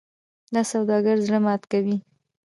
دا 0.53 0.61
سوداګر 0.71 1.17
زړه 1.25 1.39
ماتې 1.45 1.67
کوي. 1.71 1.97